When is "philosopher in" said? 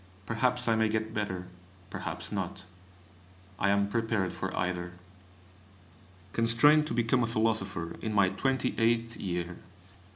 7.27-8.11